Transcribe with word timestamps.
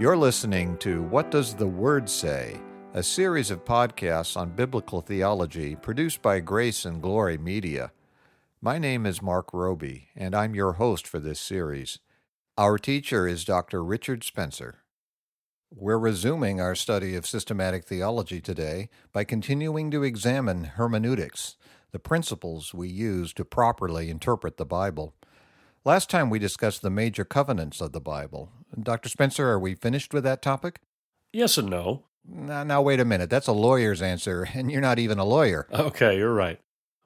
You're 0.00 0.16
listening 0.16 0.78
to 0.78 1.02
What 1.02 1.30
Does 1.30 1.52
the 1.54 1.66
Word 1.66 2.08
Say? 2.08 2.58
a 2.94 3.02
series 3.02 3.50
of 3.50 3.66
podcasts 3.66 4.34
on 4.34 4.56
biblical 4.56 5.02
theology 5.02 5.76
produced 5.76 6.22
by 6.22 6.40
Grace 6.40 6.86
and 6.86 7.02
Glory 7.02 7.36
Media. 7.36 7.92
My 8.62 8.78
name 8.78 9.04
is 9.04 9.20
Mark 9.20 9.52
Roby, 9.52 10.08
and 10.16 10.34
I'm 10.34 10.54
your 10.54 10.72
host 10.72 11.06
for 11.06 11.20
this 11.20 11.38
series. 11.38 11.98
Our 12.56 12.78
teacher 12.78 13.28
is 13.28 13.44
Dr. 13.44 13.84
Richard 13.84 14.24
Spencer. 14.24 14.78
We're 15.70 15.98
resuming 15.98 16.62
our 16.62 16.74
study 16.74 17.14
of 17.14 17.26
systematic 17.26 17.84
theology 17.84 18.40
today 18.40 18.88
by 19.12 19.24
continuing 19.24 19.90
to 19.90 20.02
examine 20.02 20.64
hermeneutics, 20.64 21.58
the 21.92 21.98
principles 21.98 22.72
we 22.72 22.88
use 22.88 23.34
to 23.34 23.44
properly 23.44 24.08
interpret 24.08 24.56
the 24.56 24.64
Bible. 24.64 25.14
Last 25.82 26.10
time 26.10 26.28
we 26.28 26.38
discussed 26.38 26.82
the 26.82 26.90
major 26.90 27.24
covenants 27.24 27.80
of 27.80 27.92
the 27.92 28.02
Bible. 28.02 28.52
Dr. 28.78 29.08
Spencer, 29.08 29.48
are 29.48 29.58
we 29.58 29.74
finished 29.74 30.12
with 30.12 30.24
that 30.24 30.42
topic? 30.42 30.80
Yes 31.32 31.56
and 31.56 31.70
no. 31.70 32.04
Now, 32.28 32.64
now, 32.64 32.82
wait 32.82 33.00
a 33.00 33.04
minute. 33.06 33.30
That's 33.30 33.46
a 33.46 33.52
lawyer's 33.52 34.02
answer, 34.02 34.46
and 34.54 34.70
you're 34.70 34.82
not 34.82 34.98
even 34.98 35.18
a 35.18 35.24
lawyer. 35.24 35.66
Okay, 35.72 36.18
you're 36.18 36.34
right. 36.34 36.60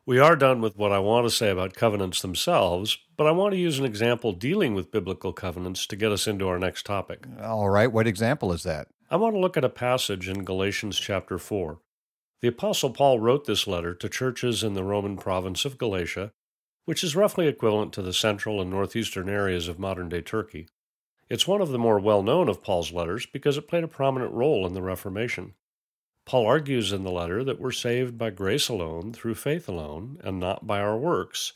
We 0.06 0.18
are 0.18 0.34
done 0.34 0.60
with 0.60 0.76
what 0.76 0.90
I 0.90 0.98
want 0.98 1.24
to 1.24 1.30
say 1.30 1.50
about 1.50 1.74
covenants 1.74 2.20
themselves, 2.20 2.98
but 3.16 3.28
I 3.28 3.30
want 3.30 3.52
to 3.52 3.60
use 3.60 3.78
an 3.78 3.84
example 3.84 4.32
dealing 4.32 4.74
with 4.74 4.90
biblical 4.90 5.32
covenants 5.32 5.86
to 5.86 5.96
get 5.96 6.10
us 6.10 6.26
into 6.26 6.48
our 6.48 6.58
next 6.58 6.84
topic. 6.84 7.28
All 7.40 7.70
right, 7.70 7.92
what 7.92 8.08
example 8.08 8.52
is 8.52 8.64
that? 8.64 8.88
I 9.08 9.14
want 9.14 9.36
to 9.36 9.40
look 9.40 9.56
at 9.56 9.64
a 9.64 9.68
passage 9.68 10.28
in 10.28 10.42
Galatians 10.42 10.98
chapter 10.98 11.38
4. 11.38 11.78
The 12.42 12.48
Apostle 12.48 12.90
Paul 12.90 13.20
wrote 13.20 13.46
this 13.46 13.68
letter 13.68 13.94
to 13.94 14.08
churches 14.08 14.64
in 14.64 14.74
the 14.74 14.82
Roman 14.82 15.16
province 15.16 15.64
of 15.64 15.78
Galatia 15.78 16.32
which 16.84 17.02
is 17.02 17.16
roughly 17.16 17.48
equivalent 17.48 17.92
to 17.92 18.02
the 18.02 18.12
central 18.12 18.60
and 18.60 18.70
northeastern 18.70 19.28
areas 19.28 19.68
of 19.68 19.78
modern 19.78 20.08
day 20.08 20.20
Turkey. 20.20 20.68
It's 21.28 21.48
one 21.48 21.60
of 21.60 21.70
the 21.70 21.78
more 21.78 21.98
well 21.98 22.22
known 22.22 22.48
of 22.48 22.62
Paul's 22.62 22.92
letters 22.92 23.26
because 23.26 23.56
it 23.56 23.68
played 23.68 23.84
a 23.84 23.88
prominent 23.88 24.32
role 24.32 24.66
in 24.66 24.74
the 24.74 24.82
Reformation. 24.82 25.54
Paul 26.26 26.46
argues 26.46 26.92
in 26.92 27.04
the 27.04 27.10
letter 27.10 27.44
that 27.44 27.60
we're 27.60 27.70
saved 27.70 28.16
by 28.16 28.30
grace 28.30 28.68
alone, 28.68 29.12
through 29.12 29.34
faith 29.34 29.68
alone, 29.68 30.18
and 30.22 30.40
not 30.40 30.66
by 30.66 30.80
our 30.80 30.96
works, 30.96 31.52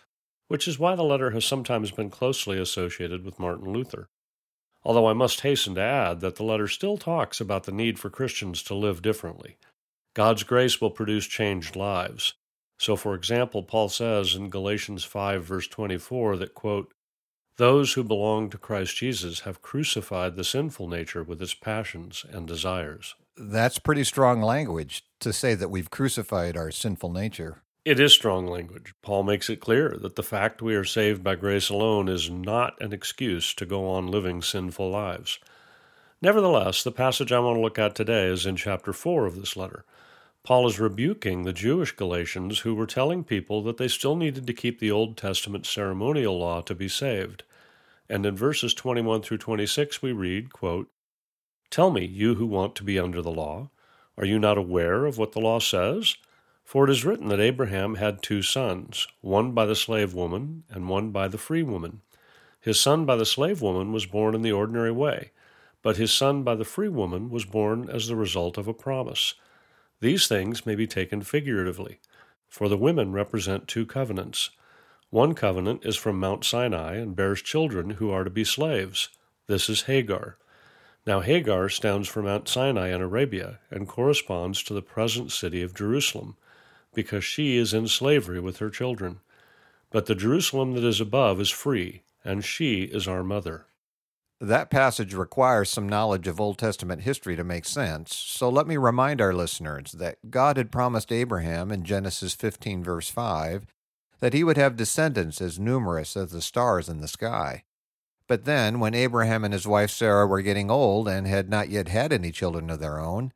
which 0.49 0.69
is 0.69 0.79
why 0.79 0.95
the 0.95 1.05
letter 1.05 1.31
has 1.31 1.45
sometimes 1.45 1.91
been 1.91 2.11
closely 2.11 2.59
associated 2.59 3.25
with 3.25 3.39
Martin 3.39 3.73
Luther. 3.73 4.09
Although 4.83 5.09
I 5.09 5.13
must 5.13 5.41
hasten 5.41 5.75
to 5.75 5.81
add 5.81 6.21
that 6.21 6.37
the 6.37 6.45
letter 6.45 6.69
still 6.69 6.97
talks 6.97 7.41
about 7.41 7.65
the 7.65 7.73
need 7.73 7.99
for 7.99 8.11
Christians 8.11 8.63
to 8.65 8.75
live 8.75 9.03
differently. 9.03 9.57
God's 10.15 10.43
grace 10.43 10.81
will 10.81 10.91
produce 10.91 11.27
changed 11.27 11.77
lives, 11.77 12.35
so, 12.79 12.95
for 12.95 13.15
example, 13.15 13.63
Paul 13.65 13.89
says 13.89 14.35
in 14.35 14.51
Galatians 14.51 15.05
5, 15.05 15.45
verse 15.45 15.67
24, 15.67 16.37
that, 16.37 16.55
quote, 16.55 16.93
those 17.57 17.95
who 17.95 18.05
belong 18.05 18.51
to 18.51 18.59
Christ 18.59 18.97
Jesus 18.97 19.41
have 19.41 19.63
crucified 19.63 20.37
the 20.37 20.45
sinful 20.45 20.87
nature 20.87 21.25
with 21.25 21.43
its 21.43 21.55
passions 21.55 22.25
and 22.31 22.47
desires. 22.47 23.17
That's 23.37 23.81
pretty 23.81 24.05
strong 24.05 24.41
language 24.41 25.05
to 25.19 25.33
say 25.33 25.57
that 25.57 25.71
we've 25.71 25.91
crucified 25.91 26.57
our 26.57 26.71
sinful 26.71 27.13
nature. 27.13 27.63
It 27.85 27.99
is 27.99 28.13
strong 28.13 28.47
language. 28.47 28.95
Paul 29.03 29.25
makes 29.25 29.51
it 29.51 29.61
clear 29.61 29.97
that 30.01 30.15
the 30.15 30.23
fact 30.23 30.63
we 30.63 30.77
are 30.77 30.85
saved 30.85 31.25
by 31.25 31.35
grace 31.35 31.69
alone 31.69 32.09
is 32.09 32.31
not 32.31 32.81
an 32.81 32.93
excuse 32.93 33.53
to 33.55 33.67
go 33.67 33.89
on 33.89 34.07
living 34.07 34.41
sinful 34.41 34.89
lives. 34.89 35.41
Nevertheless, 36.23 36.85
the 36.85 36.93
passage 36.93 37.33
I 37.33 37.41
want 37.41 37.57
to 37.57 37.61
look 37.61 37.79
at 37.79 37.97
today 37.97 38.27
is 38.27 38.47
in 38.47 38.55
chapter 38.55 38.93
4 38.93 39.27
of 39.27 39.37
this 39.37 39.57
letter. 39.57 39.85
Paul 40.49 40.67
is 40.67 40.81
rebuking 40.81 41.43
the 41.43 41.53
Jewish 41.53 41.93
Galatians 41.93 42.61
who 42.61 42.75
were 42.75 42.87
telling 42.87 43.23
people 43.23 43.63
that 43.65 43.77
they 43.77 43.87
still 43.87 44.17
needed 44.17 44.47
to 44.47 44.55
keep 44.55 44.81
the 44.81 44.91
Old 44.91 45.15
Testament 45.15 45.67
ceremonial 45.67 46.39
law 46.39 46.63
to 46.63 46.75
be 46.75 46.89
saved. 46.89 47.43
And 48.09 48.25
in 48.25 48.35
verses 48.35 48.73
21 48.73 49.21
through 49.21 49.37
26 49.37 50.01
we 50.01 50.13
read, 50.13 50.51
quote, 50.51 50.91
Tell 51.69 51.91
me, 51.91 52.07
you 52.07 52.37
who 52.37 52.47
want 52.47 52.75
to 52.77 52.83
be 52.83 52.99
under 52.99 53.21
the 53.21 53.31
law, 53.31 53.69
are 54.17 54.25
you 54.25 54.39
not 54.39 54.57
aware 54.57 55.05
of 55.05 55.19
what 55.19 55.33
the 55.33 55.39
law 55.39 55.59
says? 55.59 56.17
For 56.65 56.85
it 56.85 56.91
is 56.91 57.05
written 57.05 57.29
that 57.29 57.41
Abraham 57.41 57.97
had 57.97 58.23
two 58.23 58.41
sons, 58.41 59.07
one 59.21 59.53
by 59.53 59.67
the 59.67 59.77
slave 59.77 60.15
woman 60.15 60.65
and 60.71 60.89
one 60.89 61.11
by 61.11 61.29
the 61.29 61.37
free 61.37 61.63
woman. 61.63 62.01
His 62.59 62.81
son 62.81 63.05
by 63.05 63.17
the 63.17 63.27
slave 63.27 63.61
woman 63.61 63.93
was 63.93 64.07
born 64.07 64.35
in 64.35 64.41
the 64.41 64.53
ordinary 64.53 64.93
way, 64.93 65.33
but 65.83 65.99
his 65.99 66.11
son 66.11 66.43
by 66.43 66.55
the 66.55 66.65
free 66.65 66.89
woman 66.89 67.29
was 67.29 67.45
born 67.45 67.91
as 67.91 68.09
the 68.09 68.17
result 68.17 68.57
of 68.57 68.67
a 68.67 68.73
promise. 68.73 69.35
These 70.01 70.29
things 70.29 70.65
may 70.65 70.75
be 70.75 70.87
taken 70.87 71.23
figuratively, 71.23 71.99
for 72.49 72.69
the 72.69 72.77
women 72.77 73.13
represent 73.13 73.67
two 73.67 73.85
covenants. 73.85 74.51
One 75.11 75.35
covenant 75.35 75.85
is 75.85 75.97
from 75.97 76.21
Mount 76.21 76.45
Sinai 76.45 76.97
and 76.97 77.17
bears 77.17 77.43
children 77.43 77.91
who 77.91 78.11
are 78.11 78.25
to 78.25 78.31
be 78.31 78.45
slaves. 78.45 79.09
This 79.47 79.69
is 79.69 79.83
Hagar. 79.83 80.37
Now, 81.07 81.21
Hagar 81.21 81.69
stands 81.69 82.07
for 82.07 82.23
Mount 82.23 82.49
Sinai 82.49 82.89
in 82.95 83.01
Arabia 83.01 83.61
and 83.71 83.89
corresponds 83.89 84.63
to 84.65 84.75
the 84.75 84.83
present 84.83 85.33
city 85.33 85.63
of 85.63 85.75
Jerusalem, 85.75 86.37
because 86.95 87.25
she 87.25 87.57
is 87.57 87.73
in 87.73 87.89
slavery 87.89 88.41
with 88.41 88.59
her 88.59 88.71
children. 88.71 89.21
But 89.91 90.07
the 90.07 90.15
Jerusalem 90.15 90.75
that 90.75 90.85
is 90.85 91.01
above 91.01 91.41
is 91.41 91.51
free, 91.51 92.03
and 92.25 92.45
she 92.45 92.83
is 92.83 93.09
our 93.09 93.25
mother. 93.25 93.65
That 94.41 94.71
passage 94.71 95.15
requires 95.15 95.69
some 95.69 95.89
knowledge 95.89 96.29
of 96.29 96.41
Old 96.41 96.59
Testament 96.59 97.03
history 97.03 97.35
to 97.35 97.43
make 97.43 97.65
sense, 97.65 98.15
so 98.15 98.49
let 98.49 98.69
me 98.69 98.77
remind 98.77 99.21
our 99.21 99.35
listeners 99.35 99.93
that 99.93 100.31
God 100.31 100.57
had 100.57 100.71
promised 100.71 101.11
Abraham 101.11 101.73
in 101.73 101.83
Genesis 101.83 102.35
15, 102.35 102.85
verse 102.85 103.09
5, 103.09 103.67
that 104.21 104.35
he 104.35 104.45
would 104.45 104.57
have 104.57 104.77
descendants 104.77 105.41
as 105.41 105.59
numerous 105.59 106.17
as 106.17 106.31
the 106.31 106.41
stars 106.41 106.89
in 106.89 107.01
the 107.01 107.09
sky. 107.09 107.65
But 108.29 108.45
then, 108.45 108.79
when 108.79 108.95
Abraham 108.95 109.43
and 109.43 109.53
his 109.53 109.67
wife 109.67 109.91
Sarah 109.91 110.27
were 110.27 110.43
getting 110.43 110.71
old 110.71 111.09
and 111.09 111.27
had 111.27 111.49
not 111.49 111.69
yet 111.69 111.89
had 111.89 112.13
any 112.13 112.31
children 112.31 112.71
of 112.71 112.79
their 112.79 113.01
own, 113.01 113.33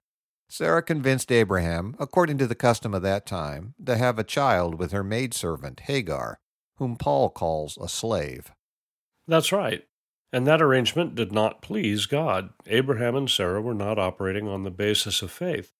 Sarah 0.48 0.82
convinced 0.82 1.32
Abraham, 1.32 1.96
according 1.98 2.38
to 2.38 2.46
the 2.46 2.54
custom 2.54 2.94
of 2.94 3.02
that 3.02 3.26
time, 3.26 3.74
to 3.84 3.96
have 3.96 4.18
a 4.20 4.24
child 4.24 4.76
with 4.76 4.92
her 4.92 5.02
maidservant, 5.02 5.80
Hagar, 5.80 6.38
whom 6.76 6.94
Paul 6.96 7.30
calls 7.30 7.76
a 7.80 7.88
slave. 7.88 8.52
That's 9.26 9.50
right. 9.50 9.84
And 10.32 10.46
that 10.46 10.62
arrangement 10.62 11.14
did 11.14 11.30
not 11.30 11.60
please 11.60 12.06
God. 12.06 12.50
Abraham 12.66 13.14
and 13.14 13.30
Sarah 13.30 13.60
were 13.60 13.74
not 13.74 13.98
operating 13.98 14.48
on 14.48 14.62
the 14.62 14.70
basis 14.70 15.20
of 15.20 15.30
faith. 15.30 15.72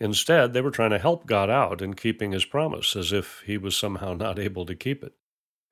Instead, 0.00 0.52
they 0.52 0.60
were 0.60 0.72
trying 0.72 0.90
to 0.90 0.98
help 0.98 1.26
God 1.26 1.48
out 1.48 1.80
in 1.80 1.94
keeping 1.94 2.32
his 2.32 2.44
promise, 2.44 2.96
as 2.96 3.12
if 3.12 3.42
he 3.46 3.56
was 3.56 3.76
somehow 3.76 4.14
not 4.14 4.40
able 4.40 4.66
to 4.66 4.74
keep 4.74 5.04
it. 5.04 5.12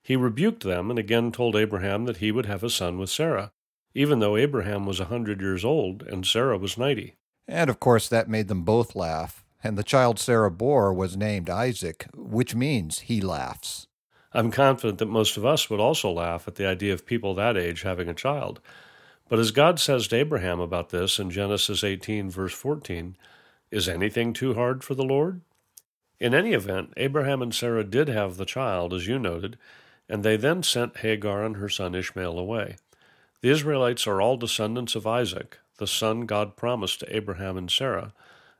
He 0.04 0.14
rebuked 0.14 0.62
them 0.62 0.88
and 0.88 0.98
again 0.98 1.32
told 1.32 1.56
Abraham 1.56 2.04
that 2.04 2.18
he 2.18 2.30
would 2.30 2.46
have 2.46 2.62
a 2.62 2.70
son 2.70 2.98
with 2.98 3.10
Sarah, 3.10 3.52
even 3.94 4.20
though 4.20 4.36
Abraham 4.36 4.86
was 4.86 5.00
a 5.00 5.06
hundred 5.06 5.40
years 5.40 5.64
old 5.64 6.02
and 6.04 6.24
Sarah 6.24 6.56
was 6.56 6.78
ninety. 6.78 7.16
And 7.48 7.68
of 7.68 7.80
course, 7.80 8.08
that 8.08 8.28
made 8.28 8.46
them 8.46 8.62
both 8.62 8.94
laugh, 8.94 9.44
and 9.64 9.76
the 9.76 9.82
child 9.82 10.20
Sarah 10.20 10.50
bore 10.50 10.94
was 10.94 11.16
named 11.16 11.50
Isaac, 11.50 12.06
which 12.14 12.54
means 12.54 13.00
he 13.00 13.20
laughs. 13.20 13.88
I'm 14.32 14.52
confident 14.52 14.98
that 14.98 15.06
most 15.06 15.36
of 15.36 15.44
us 15.44 15.68
would 15.68 15.80
also 15.80 16.10
laugh 16.10 16.46
at 16.46 16.54
the 16.54 16.66
idea 16.66 16.92
of 16.92 17.04
people 17.04 17.34
that 17.34 17.56
age 17.56 17.82
having 17.82 18.08
a 18.08 18.14
child. 18.14 18.60
But 19.28 19.38
as 19.38 19.50
God 19.50 19.80
says 19.80 20.06
to 20.08 20.16
Abraham 20.16 20.60
about 20.60 20.90
this 20.90 21.18
in 21.18 21.30
Genesis 21.30 21.82
18, 21.82 22.30
verse 22.30 22.52
14, 22.52 23.16
is 23.70 23.88
anything 23.88 24.32
too 24.32 24.54
hard 24.54 24.84
for 24.84 24.94
the 24.94 25.04
Lord? 25.04 25.40
In 26.20 26.34
any 26.34 26.52
event, 26.52 26.92
Abraham 26.96 27.42
and 27.42 27.54
Sarah 27.54 27.84
did 27.84 28.08
have 28.08 28.36
the 28.36 28.44
child, 28.44 28.92
as 28.92 29.06
you 29.06 29.18
noted, 29.18 29.58
and 30.08 30.22
they 30.22 30.36
then 30.36 30.62
sent 30.62 30.98
Hagar 30.98 31.44
and 31.44 31.56
her 31.56 31.68
son 31.68 31.94
Ishmael 31.94 32.38
away. 32.38 32.76
The 33.40 33.50
Israelites 33.50 34.06
are 34.06 34.20
all 34.20 34.36
descendants 34.36 34.94
of 34.94 35.06
Isaac, 35.06 35.58
the 35.78 35.86
son 35.86 36.26
God 36.26 36.56
promised 36.56 37.00
to 37.00 37.16
Abraham 37.16 37.56
and 37.56 37.70
Sarah, 37.70 38.12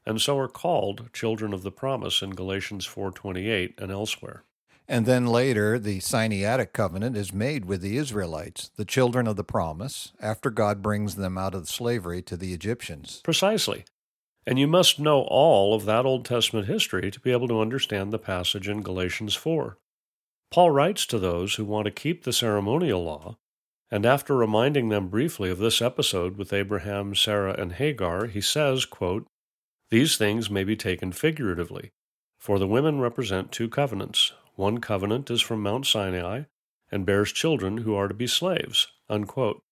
and 0.07 0.21
so 0.21 0.39
are 0.39 0.49
called 0.49 1.13
children 1.13 1.53
of 1.53 1.63
the 1.63 1.71
promise 1.71 2.23
in 2.23 2.31
Galatians 2.31 2.87
4:28 2.87 3.79
and 3.79 3.93
elsewhere. 3.93 4.43
And 4.91 5.07
then 5.07 5.29
later, 5.29 5.79
the 5.79 6.01
Sinaitic 6.01 6.73
covenant 6.73 7.17
is 7.17 7.33
made 7.33 7.65
with 7.65 7.81
the 7.81 7.97
Israelites, 7.97 8.73
the 8.75 8.85
children 8.85 9.29
of 9.29 9.37
the 9.37 9.45
promise, 9.45 10.11
after 10.21 10.51
God 10.51 10.83
brings 10.83 11.15
them 11.15 11.39
out 11.39 11.55
of 11.55 11.69
slavery 11.69 12.23
to 12.23 12.37
the 12.37 12.53
Egyptians. 12.53 13.21
Precisely. 13.23 13.85
And 14.45 14.59
you 14.59 14.67
must 14.67 14.99
know 14.99 15.21
all 15.29 15.75
of 15.75 15.85
that 15.85 16.07
Old 16.07 16.25
Testament 16.25 16.67
history 16.67 17.13
to 17.13 17.21
be 17.21 17.31
able 17.31 17.47
to 17.47 17.61
understand 17.61 18.13
the 18.13 18.19
passage 18.19 18.69
in 18.69 18.83
Galatians 18.83 19.37
4. 19.37 19.79
Paul 20.51 20.73
writes 20.73 21.07
to 21.07 21.21
those 21.21 21.55
who 21.55 21.65
want 21.65 21.85
to 21.85 21.93
keep 21.93 22.25
the 22.25 22.33
ceremonial 22.33 23.05
law, 23.05 23.39
and 23.93 24.05
after 24.05 24.35
reminding 24.35 24.89
them 24.89 25.07
briefly 25.07 25.51
of 25.51 25.59
this 25.59 25.81
episode 25.81 26.37
with 26.37 26.53
Abraham, 26.53 27.15
Sarah, 27.15 27.55
and 27.57 27.75
Hagar, 27.75 28.27
he 28.27 28.41
says, 28.41 28.87
quote, 28.87 29.29
These 29.91 30.17
things 30.17 30.51
may 30.51 30.65
be 30.65 30.75
taken 30.75 31.13
figuratively, 31.13 31.93
for 32.41 32.59
the 32.59 32.67
women 32.67 32.99
represent 32.99 33.53
two 33.53 33.69
covenants, 33.69 34.33
one 34.57 34.79
covenant 34.79 35.31
is 35.31 35.41
from 35.41 35.63
Mount 35.63 35.87
Sinai 35.87 36.43
and 36.91 37.07
bears 37.07 37.33
children 37.33 37.79
who 37.79 37.95
are 37.95 38.09
to 38.09 38.15
be 38.15 38.27
slaves. 38.27 38.89
Unquote. 39.09 39.63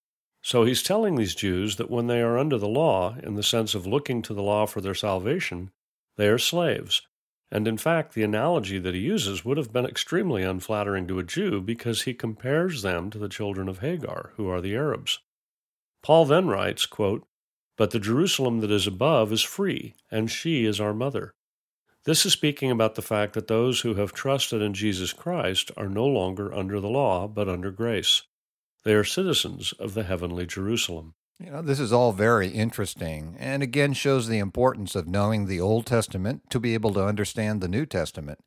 So 0.42 0.64
he's 0.64 0.82
telling 0.82 1.16
these 1.16 1.34
Jews 1.34 1.76
that 1.76 1.90
when 1.90 2.06
they 2.06 2.22
are 2.22 2.38
under 2.38 2.58
the 2.58 2.68
law, 2.68 3.16
in 3.22 3.34
the 3.34 3.42
sense 3.42 3.74
of 3.74 3.86
looking 3.86 4.22
to 4.22 4.34
the 4.34 4.42
law 4.42 4.66
for 4.66 4.80
their 4.80 4.94
salvation, 4.94 5.70
they 6.16 6.28
are 6.28 6.38
slaves. 6.38 7.02
And 7.50 7.66
in 7.66 7.78
fact, 7.78 8.14
the 8.14 8.22
analogy 8.22 8.78
that 8.78 8.94
he 8.94 9.00
uses 9.00 9.44
would 9.44 9.56
have 9.56 9.72
been 9.72 9.86
extremely 9.86 10.42
unflattering 10.42 11.06
to 11.08 11.18
a 11.18 11.24
Jew 11.24 11.60
because 11.60 12.02
he 12.02 12.14
compares 12.14 12.82
them 12.82 13.10
to 13.10 13.18
the 13.18 13.28
children 13.28 13.68
of 13.68 13.78
Hagar, 13.78 14.32
who 14.36 14.48
are 14.48 14.60
the 14.60 14.76
Arabs. 14.76 15.18
Paul 16.02 16.26
then 16.26 16.46
writes, 16.46 16.86
quote, 16.86 17.26
But 17.76 17.90
the 17.90 18.00
Jerusalem 18.00 18.60
that 18.60 18.70
is 18.70 18.86
above 18.86 19.32
is 19.32 19.42
free, 19.42 19.94
and 20.10 20.30
she 20.30 20.64
is 20.64 20.80
our 20.80 20.94
mother. 20.94 21.34
This 22.04 22.24
is 22.24 22.32
speaking 22.32 22.70
about 22.70 22.94
the 22.94 23.02
fact 23.02 23.34
that 23.34 23.48
those 23.48 23.80
who 23.80 23.94
have 23.94 24.12
trusted 24.12 24.62
in 24.62 24.72
Jesus 24.72 25.12
Christ 25.12 25.70
are 25.76 25.88
no 25.88 26.06
longer 26.06 26.52
under 26.54 26.80
the 26.80 26.88
law, 26.88 27.28
but 27.28 27.48
under 27.48 27.70
grace. 27.70 28.22
They 28.84 28.94
are 28.94 29.04
citizens 29.04 29.72
of 29.72 29.94
the 29.94 30.04
heavenly 30.04 30.46
Jerusalem. 30.46 31.14
You 31.38 31.50
know, 31.50 31.62
this 31.62 31.78
is 31.78 31.92
all 31.92 32.12
very 32.12 32.48
interesting 32.48 33.36
and 33.38 33.62
again 33.62 33.92
shows 33.92 34.26
the 34.26 34.38
importance 34.38 34.96
of 34.96 35.06
knowing 35.06 35.46
the 35.46 35.60
Old 35.60 35.86
Testament 35.86 36.50
to 36.50 36.58
be 36.58 36.74
able 36.74 36.92
to 36.94 37.04
understand 37.04 37.60
the 37.60 37.68
New 37.68 37.86
Testament. 37.86 38.40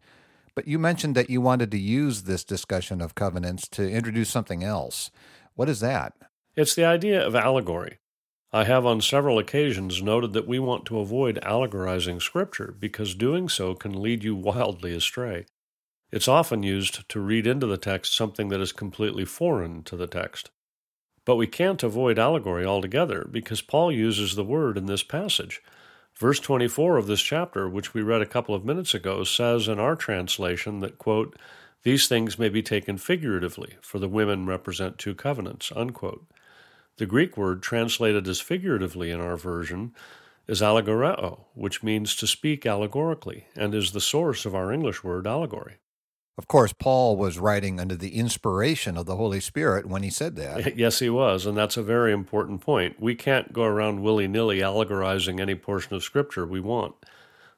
But 0.56 0.68
you 0.68 0.78
mentioned 0.78 1.16
that 1.16 1.30
you 1.30 1.40
wanted 1.40 1.72
to 1.72 1.80
use 1.80 2.24
this 2.24 2.44
discussion 2.44 3.00
of 3.00 3.16
covenants 3.16 3.68
to 3.70 3.90
introduce 3.90 4.30
something 4.30 4.64
else. 4.64 5.10
What 5.56 5.70
is 5.70 5.80
that? 5.80 6.14
It's 6.56 6.76
the 6.76 6.84
idea 6.84 7.26
of 7.26 7.36
allegory. 7.36 8.00
I 8.54 8.66
have 8.66 8.86
on 8.86 9.00
several 9.00 9.40
occasions 9.40 10.04
noted 10.04 10.34
that 10.34 10.48
we 10.48 10.60
want 10.60 10.86
to 10.86 11.00
avoid 11.00 11.40
allegorizing 11.42 12.20
Scripture 12.20 12.76
because 12.78 13.16
doing 13.16 13.48
so 13.48 13.76
can 13.76 14.02
lead 14.02 14.26
you 14.26 14.36
wildly 14.36 14.94
astray. 14.94 15.46
It's 16.12 16.28
often 16.28 16.62
used 16.62 17.08
to 17.08 17.22
read 17.22 17.48
into 17.48 17.66
the 17.66 17.78
text 17.78 18.14
something 18.14 18.50
that 18.50 18.60
is 18.60 18.74
completely 18.74 19.24
foreign 19.24 19.84
to 19.84 19.96
the 19.96 20.08
text. 20.08 20.50
But 21.24 21.38
we 21.38 21.48
can't 21.48 21.82
avoid 21.82 22.20
allegory 22.20 22.66
altogether 22.66 23.26
because 23.32 23.62
Paul 23.62 23.90
uses 23.90 24.36
the 24.36 24.44
word 24.44 24.78
in 24.78 24.86
this 24.86 25.04
passage. 25.04 25.62
Verse 26.20 26.42
24 26.42 26.98
of 26.98 27.08
this 27.08 27.22
chapter, 27.22 27.70
which 27.70 27.94
we 27.94 28.02
read 28.02 28.22
a 28.22 28.26
couple 28.26 28.54
of 28.54 28.66
minutes 28.66 28.94
ago, 28.94 29.24
says 29.24 29.70
in 29.70 29.80
our 29.80 29.96
translation 29.96 30.82
that, 30.82 30.98
quote, 30.98 31.38
these 31.84 32.10
things 32.10 32.38
may 32.38 32.50
be 32.50 32.62
taken 32.62 32.98
figuratively, 32.98 33.78
for 33.82 33.98
the 33.98 34.10
women 34.10 34.46
represent 34.46 34.98
two 34.98 35.16
covenants, 35.16 35.72
unquote. 35.74 36.26
The 37.02 37.08
Greek 37.08 37.36
word 37.36 37.64
translated 37.64 38.28
as 38.28 38.42
figuratively 38.42 39.10
in 39.10 39.20
our 39.20 39.36
version 39.36 39.96
is 40.48 40.62
allegoreo, 40.62 41.46
which 41.56 41.82
means 41.82 42.16
to 42.18 42.28
speak 42.28 42.64
allegorically, 42.64 43.48
and 43.56 43.74
is 43.74 43.92
the 43.92 44.00
source 44.00 44.46
of 44.46 44.54
our 44.54 44.72
English 44.72 45.04
word 45.04 45.26
allegory. 45.26 45.78
Of 46.38 46.48
course, 46.48 46.74
Paul 46.74 47.18
was 47.18 47.40
writing 47.40 47.80
under 47.80 47.96
the 47.96 48.16
inspiration 48.16 48.98
of 48.98 49.08
the 49.08 49.16
Holy 49.16 49.40
Spirit 49.40 49.88
when 49.88 50.04
he 50.04 50.12
said 50.12 50.36
that. 50.36 50.78
Yes, 50.78 51.00
he 51.00 51.10
was, 51.10 51.48
and 51.48 51.58
that's 51.58 51.76
a 51.76 51.82
very 51.82 52.14
important 52.14 52.62
point. 52.62 53.02
We 53.02 53.16
can't 53.16 53.52
go 53.52 53.64
around 53.64 54.04
willy 54.04 54.28
nilly 54.28 54.62
allegorizing 54.62 55.40
any 55.40 55.56
portion 55.56 55.96
of 55.96 56.04
Scripture 56.04 56.46
we 56.46 56.60
want. 56.60 56.94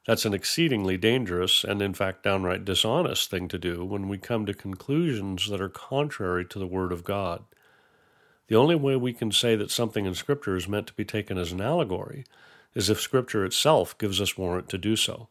That's 0.06 0.24
an 0.24 0.32
exceedingly 0.32 0.96
dangerous 0.96 1.64
and, 1.64 1.82
in 1.82 1.92
fact, 1.92 2.22
downright 2.22 2.64
dishonest 2.64 3.28
thing 3.30 3.48
to 3.48 3.58
do 3.58 3.84
when 3.84 4.08
we 4.08 4.16
come 4.16 4.46
to 4.46 4.54
conclusions 4.54 5.50
that 5.50 5.60
are 5.60 5.68
contrary 5.68 6.46
to 6.46 6.58
the 6.58 6.66
Word 6.66 6.92
of 6.92 7.04
God. 7.04 7.44
The 8.48 8.56
only 8.56 8.74
way 8.74 8.96
we 8.96 9.12
can 9.12 9.32
say 9.32 9.56
that 9.56 9.70
something 9.70 10.04
in 10.04 10.14
Scripture 10.14 10.56
is 10.56 10.68
meant 10.68 10.86
to 10.88 10.94
be 10.94 11.04
taken 11.04 11.38
as 11.38 11.52
an 11.52 11.60
allegory 11.60 12.24
is 12.74 12.90
if 12.90 13.00
Scripture 13.00 13.44
itself 13.44 13.96
gives 13.98 14.20
us 14.20 14.36
warrant 14.36 14.68
to 14.68 14.78
do 14.78 14.96
so. 14.96 15.28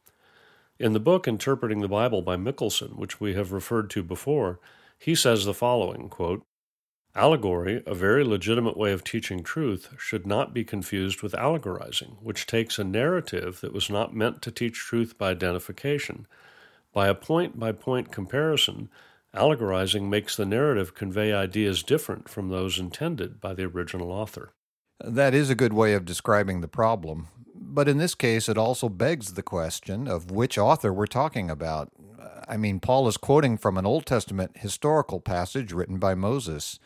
In 0.80 0.94
the 0.94 1.00
book 1.00 1.28
Interpreting 1.28 1.82
the 1.82 1.88
Bible 1.88 2.22
by 2.22 2.36
Mickelsen, 2.36 2.96
which 2.96 3.20
we 3.20 3.36
have 3.36 3.52
referred 3.52 3.90
to 3.92 4.02
before, 4.02 4.60
he 4.98 5.14
says 5.14 5.46
the 5.46 5.54
following 5.54 6.10
quote, 6.10 6.44
Allegory, 7.16 7.84
a 7.86 7.94
very 7.94 8.24
legitimate 8.24 8.76
way 8.76 8.92
of 8.92 9.04
teaching 9.04 9.44
truth, 9.44 9.90
should 10.00 10.26
not 10.26 10.52
be 10.52 10.64
confused 10.64 11.22
with 11.22 11.34
allegorizing, 11.34 12.18
which 12.24 12.48
takes 12.48 12.80
a 12.80 12.84
narrative 12.84 13.62
that 13.62 13.72
was 13.72 13.88
not 13.88 14.16
meant 14.16 14.42
to 14.42 14.50
teach 14.50 14.80
truth 14.80 15.16
by 15.16 15.30
identification. 15.30 16.26
By 16.92 17.08
a 17.08 17.14
point 17.14 17.60
by 17.60 17.72
point 17.72 18.12
comparison, 18.12 18.90
allegorizing 19.34 20.10
makes 20.10 20.36
the 20.36 20.46
narrative 20.46 20.94
convey 20.94 21.34
ideas 21.34 21.84
different 21.84 22.30
from 22.30 22.50
those 22.50 22.80
intended 22.80 23.42
by 23.42 23.54
the 23.54 23.64
original 23.64 24.12
author. 24.12 24.54
That 25.00 25.34
is 25.34 25.50
a 25.50 25.56
good 25.56 25.74
way 25.74 25.94
of 25.94 26.06
describing 26.06 26.62
the 26.62 26.68
problem. 26.68 27.28
But 27.56 27.88
in 27.88 27.98
this 27.98 28.16
case, 28.16 28.48
it 28.48 28.58
also 28.58 28.90
begs 28.90 29.34
the 29.34 29.44
question 29.44 30.08
of 30.08 30.32
which 30.32 30.58
author 30.58 30.94
we're 30.94 31.08
talking 31.08 31.50
about. 31.50 31.92
I 32.48 32.58
mean, 32.58 32.80
Paul 32.80 33.08
is 33.08 33.18
quoting 33.18 33.58
from 33.58 33.78
an 33.78 33.86
Old 33.86 34.06
Testament 34.06 34.58
historical 34.58 35.20
passage 35.20 35.72
written 35.72 35.98
by 35.98 36.14
Moses, 36.14 36.80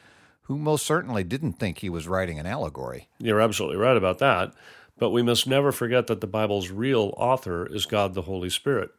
who 0.44 0.58
most 0.58 0.86
certainly 0.86 1.24
didn't 1.24 1.54
think 1.54 1.80
he 1.80 1.90
was 1.90 2.08
writing 2.08 2.40
an 2.40 2.46
allegory. 2.46 3.10
You're 3.20 3.42
absolutely 3.42 3.78
right 3.78 3.98
about 3.98 4.20
that. 4.20 4.54
But 4.98 5.12
we 5.12 5.22
must 5.22 5.46
never 5.46 5.72
forget 5.72 6.08
that 6.08 6.22
the 6.22 6.28
Bible's 6.28 6.72
real 6.72 7.14
author 7.18 7.68
is 7.72 7.86
God 7.86 8.14
the 8.14 8.24
Holy 8.24 8.50
Spirit. 8.50 8.90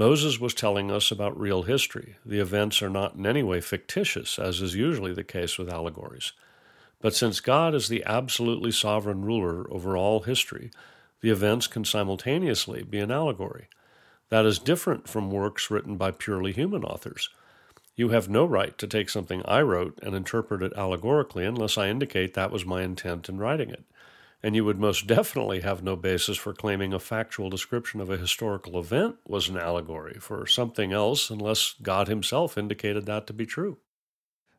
Moses 0.00 0.40
was 0.40 0.54
telling 0.54 0.90
us 0.90 1.10
about 1.10 1.38
real 1.38 1.64
history. 1.64 2.16
The 2.24 2.40
events 2.40 2.80
are 2.80 2.88
not 2.88 3.16
in 3.16 3.26
any 3.26 3.42
way 3.42 3.60
fictitious, 3.60 4.38
as 4.38 4.62
is 4.62 4.74
usually 4.74 5.12
the 5.12 5.22
case 5.22 5.58
with 5.58 5.68
allegories. 5.68 6.32
But 7.02 7.14
since 7.14 7.38
God 7.40 7.74
is 7.74 7.88
the 7.88 8.02
absolutely 8.06 8.72
sovereign 8.72 9.26
ruler 9.26 9.70
over 9.70 9.98
all 9.98 10.20
history, 10.20 10.70
the 11.20 11.28
events 11.28 11.66
can 11.66 11.84
simultaneously 11.84 12.82
be 12.82 12.98
an 12.98 13.10
allegory. 13.10 13.68
That 14.30 14.46
is 14.46 14.58
different 14.58 15.06
from 15.06 15.30
works 15.30 15.70
written 15.70 15.98
by 15.98 16.12
purely 16.12 16.52
human 16.52 16.82
authors. 16.82 17.28
You 17.94 18.08
have 18.08 18.26
no 18.26 18.46
right 18.46 18.78
to 18.78 18.86
take 18.86 19.10
something 19.10 19.42
I 19.44 19.60
wrote 19.60 19.98
and 20.02 20.14
interpret 20.14 20.62
it 20.62 20.72
allegorically 20.78 21.44
unless 21.44 21.76
I 21.76 21.90
indicate 21.90 22.32
that 22.32 22.50
was 22.50 22.64
my 22.64 22.80
intent 22.80 23.28
in 23.28 23.36
writing 23.36 23.68
it. 23.68 23.84
And 24.42 24.56
you 24.56 24.64
would 24.64 24.78
most 24.78 25.06
definitely 25.06 25.60
have 25.60 25.82
no 25.82 25.96
basis 25.96 26.38
for 26.38 26.54
claiming 26.54 26.94
a 26.94 26.98
factual 26.98 27.50
description 27.50 28.00
of 28.00 28.08
a 28.08 28.16
historical 28.16 28.78
event 28.78 29.16
was 29.26 29.48
an 29.48 29.58
allegory 29.58 30.18
for 30.18 30.46
something 30.46 30.92
else 30.92 31.28
unless 31.28 31.74
God 31.82 32.08
Himself 32.08 32.56
indicated 32.56 33.04
that 33.06 33.26
to 33.26 33.32
be 33.32 33.44
true. 33.44 33.78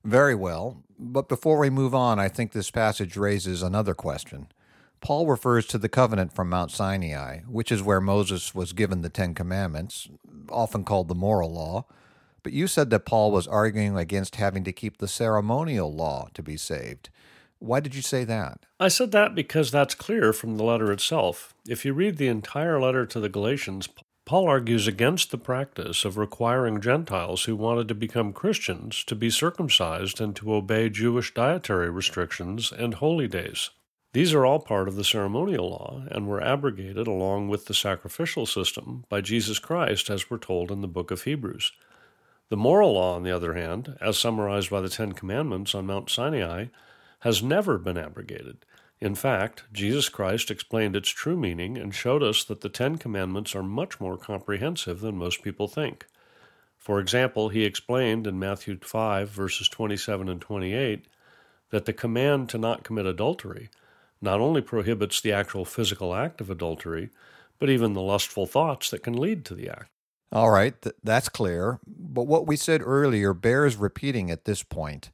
Very 0.03 0.35
well. 0.35 0.83
But 0.99 1.29
before 1.29 1.57
we 1.57 1.69
move 1.69 1.95
on, 1.95 2.19
I 2.19 2.27
think 2.27 2.51
this 2.51 2.71
passage 2.71 3.17
raises 3.17 3.61
another 3.63 3.93
question. 3.93 4.47
Paul 4.99 5.25
refers 5.25 5.65
to 5.67 5.79
the 5.79 5.89
covenant 5.89 6.33
from 6.33 6.49
Mount 6.49 6.69
Sinai, 6.69 7.39
which 7.47 7.71
is 7.71 7.81
where 7.81 7.99
Moses 7.99 8.53
was 8.53 8.73
given 8.73 9.01
the 9.01 9.09
Ten 9.09 9.33
Commandments, 9.33 10.07
often 10.49 10.83
called 10.83 11.07
the 11.07 11.15
moral 11.15 11.51
law. 11.51 11.85
But 12.43 12.53
you 12.53 12.67
said 12.67 12.91
that 12.91 13.05
Paul 13.05 13.31
was 13.31 13.47
arguing 13.47 13.97
against 13.97 14.35
having 14.35 14.63
to 14.63 14.71
keep 14.71 14.97
the 14.97 15.07
ceremonial 15.07 15.93
law 15.93 16.29
to 16.35 16.43
be 16.43 16.57
saved. 16.57 17.09
Why 17.61 17.79
did 17.79 17.93
you 17.93 18.01
say 18.01 18.23
that? 18.23 18.65
I 18.79 18.87
said 18.87 19.11
that 19.11 19.35
because 19.35 19.69
that's 19.69 19.93
clear 19.93 20.33
from 20.33 20.57
the 20.57 20.63
letter 20.63 20.91
itself. 20.91 21.53
If 21.67 21.85
you 21.85 21.93
read 21.93 22.17
the 22.17 22.27
entire 22.27 22.81
letter 22.81 23.05
to 23.05 23.19
the 23.19 23.29
Galatians, 23.29 23.87
Paul 24.25 24.47
argues 24.47 24.87
against 24.87 25.29
the 25.29 25.37
practice 25.37 26.03
of 26.03 26.17
requiring 26.17 26.81
Gentiles 26.81 27.43
who 27.43 27.55
wanted 27.55 27.87
to 27.89 27.93
become 27.93 28.33
Christians 28.33 29.03
to 29.03 29.15
be 29.15 29.29
circumcised 29.29 30.19
and 30.19 30.35
to 30.37 30.55
obey 30.55 30.89
Jewish 30.89 31.35
dietary 31.35 31.91
restrictions 31.91 32.71
and 32.71 32.95
holy 32.95 33.27
days. 33.27 33.69
These 34.13 34.33
are 34.33 34.43
all 34.43 34.59
part 34.59 34.87
of 34.87 34.95
the 34.95 35.03
ceremonial 35.03 35.69
law 35.69 36.03
and 36.09 36.27
were 36.27 36.41
abrogated 36.41 37.05
along 37.05 37.49
with 37.49 37.65
the 37.65 37.75
sacrificial 37.75 38.47
system 38.47 39.05
by 39.07 39.21
Jesus 39.21 39.59
Christ, 39.59 40.09
as 40.09 40.31
we're 40.31 40.39
told 40.39 40.71
in 40.71 40.81
the 40.81 40.87
book 40.87 41.11
of 41.11 41.25
Hebrews. 41.25 41.73
The 42.49 42.57
moral 42.57 42.93
law, 42.93 43.15
on 43.15 43.21
the 43.21 43.31
other 43.31 43.53
hand, 43.53 43.97
as 44.01 44.17
summarized 44.17 44.71
by 44.71 44.81
the 44.81 44.89
Ten 44.89 45.11
Commandments 45.11 45.75
on 45.75 45.85
Mount 45.85 46.09
Sinai, 46.09 46.65
has 47.21 47.41
never 47.41 47.77
been 47.77 47.97
abrogated. 47.97 48.65
In 48.99 49.15
fact, 49.15 49.63
Jesus 49.73 50.09
Christ 50.09 50.51
explained 50.51 50.95
its 50.95 51.09
true 51.09 51.37
meaning 51.37 51.77
and 51.77 51.93
showed 51.93 52.21
us 52.21 52.43
that 52.43 52.61
the 52.61 52.69
Ten 52.69 52.97
Commandments 52.97 53.55
are 53.55 53.63
much 53.63 53.99
more 53.99 54.17
comprehensive 54.17 54.99
than 54.99 55.17
most 55.17 55.41
people 55.41 55.67
think. 55.67 56.05
For 56.77 56.99
example, 56.99 57.49
he 57.49 57.63
explained 57.63 58.27
in 58.27 58.37
Matthew 58.37 58.77
5, 58.79 59.29
verses 59.29 59.69
27 59.69 60.29
and 60.29 60.41
28, 60.41 61.05
that 61.71 61.85
the 61.85 61.93
command 61.93 62.49
to 62.49 62.57
not 62.57 62.83
commit 62.83 63.05
adultery 63.05 63.69
not 64.21 64.39
only 64.39 64.61
prohibits 64.61 65.19
the 65.19 65.33
actual 65.33 65.65
physical 65.65 66.13
act 66.13 66.41
of 66.41 66.49
adultery, 66.49 67.09
but 67.59 67.69
even 67.69 67.93
the 67.93 68.01
lustful 68.01 68.45
thoughts 68.45 68.91
that 68.91 69.03
can 69.03 69.13
lead 69.13 69.43
to 69.45 69.55
the 69.55 69.69
act. 69.69 69.89
All 70.31 70.51
right, 70.51 70.79
th- 70.81 70.95
that's 71.03 71.27
clear. 71.27 71.79
But 71.87 72.27
what 72.27 72.47
we 72.47 72.55
said 72.55 72.81
earlier 72.83 73.33
bears 73.33 73.75
repeating 73.75 74.29
at 74.31 74.45
this 74.45 74.63
point. 74.63 75.11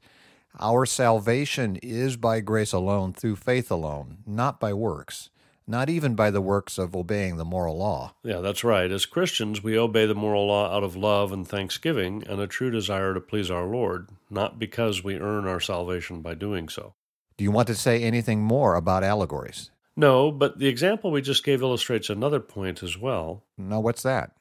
Our 0.60 0.86
salvation 0.86 1.76
is 1.76 2.16
by 2.16 2.40
grace 2.40 2.72
alone, 2.72 3.12
through 3.12 3.36
faith 3.36 3.70
alone, 3.70 4.18
not 4.26 4.58
by 4.58 4.72
works, 4.72 5.30
not 5.68 5.88
even 5.88 6.16
by 6.16 6.32
the 6.32 6.40
works 6.40 6.78
of 6.78 6.96
obeying 6.96 7.36
the 7.36 7.44
moral 7.44 7.78
law. 7.78 8.14
Yeah, 8.24 8.40
that's 8.40 8.64
right. 8.64 8.90
As 8.90 9.06
Christians, 9.06 9.62
we 9.62 9.78
obey 9.78 10.06
the 10.06 10.16
moral 10.16 10.48
law 10.48 10.74
out 10.74 10.82
of 10.82 10.96
love 10.96 11.30
and 11.30 11.46
thanksgiving 11.46 12.24
and 12.26 12.40
a 12.40 12.48
true 12.48 12.72
desire 12.72 13.14
to 13.14 13.20
please 13.20 13.52
our 13.52 13.66
Lord, 13.66 14.08
not 14.30 14.58
because 14.58 15.04
we 15.04 15.16
earn 15.20 15.46
our 15.46 15.60
salvation 15.60 16.22
by 16.22 16.34
doing 16.34 16.68
so. 16.68 16.94
Do 17.36 17.44
you 17.44 17.52
want 17.52 17.68
to 17.68 17.76
say 17.76 18.02
anything 18.02 18.42
more 18.42 18.74
about 18.74 19.04
allegories? 19.04 19.70
No, 19.94 20.32
but 20.32 20.58
the 20.58 20.66
example 20.66 21.12
we 21.12 21.22
just 21.22 21.44
gave 21.44 21.62
illustrates 21.62 22.10
another 22.10 22.40
point 22.40 22.82
as 22.82 22.98
well. 22.98 23.44
Now, 23.56 23.78
what's 23.78 24.02
that? 24.02 24.32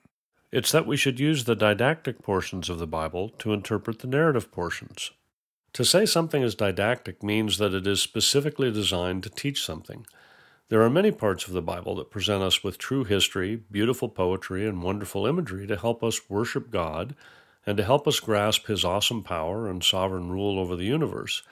It's 0.51 0.71
that 0.71 0.87
we 0.87 0.97
should 0.97 1.19
use 1.19 1.43
the 1.43 1.55
didactic 1.55 2.23
portions 2.23 2.69
of 2.69 2.79
the 2.79 2.87
Bible 2.87 3.29
to 3.37 3.53
interpret 3.53 3.99
the 3.99 4.07
narrative 4.07 4.51
portions. 4.51 5.11
To 5.77 5.85
say 5.85 6.07
something 6.07 6.41
is 6.41 6.55
didactic 6.55 7.21
means 7.21 7.59
that 7.59 7.75
it 7.75 7.85
is 7.85 8.01
specifically 8.01 8.71
designed 8.71 9.21
to 9.21 9.29
teach 9.29 9.63
something. 9.63 10.07
There 10.69 10.81
are 10.81 10.89
many 10.89 11.11
parts 11.11 11.45
of 11.45 11.53
the 11.53 11.61
Bible 11.61 11.93
that 11.97 12.09
present 12.09 12.41
us 12.41 12.63
with 12.63 12.79
true 12.79 13.03
history, 13.03 13.61
beautiful 13.69 14.09
poetry, 14.09 14.67
and 14.67 14.81
wonderful 14.81 15.27
imagery 15.27 15.67
to 15.67 15.77
help 15.77 16.03
us 16.03 16.31
worship 16.31 16.71
God 16.71 17.15
and 17.63 17.77
to 17.77 17.83
help 17.83 18.07
us 18.07 18.19
grasp 18.19 18.65
His 18.65 18.83
awesome 18.83 19.21
power 19.21 19.69
and 19.69 19.83
sovereign 19.83 20.31
rule 20.31 20.57
over 20.57 20.75
the 20.75 20.85
universe. 20.85 21.43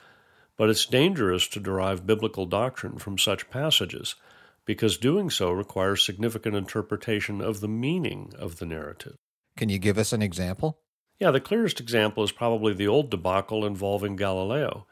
But 0.56 0.70
it's 0.70 0.86
dangerous 0.86 1.46
to 1.46 1.60
derive 1.60 2.04
biblical 2.04 2.46
doctrine 2.46 2.98
from 2.98 3.18
such 3.18 3.48
passages, 3.48 4.16
because 4.64 4.96
doing 4.96 5.30
so 5.30 5.52
requires 5.52 6.04
significant 6.04 6.56
interpretation 6.56 7.40
of 7.40 7.60
the 7.60 7.68
meaning 7.68 8.32
of 8.36 8.58
the 8.58 8.66
narrative. 8.66 9.14
Can 9.56 9.68
you 9.68 9.78
give 9.78 9.98
us 9.98 10.12
an 10.12 10.20
example? 10.20 10.80
Yeah, 11.18 11.30
the 11.30 11.40
clearest 11.40 11.78
example 11.80 12.22
is 12.24 12.32
probably 12.32 12.72
the 12.72 12.88
old 12.88 13.10
debacle 13.10 13.66
involving 13.66 14.16
Galileo. 14.16 14.86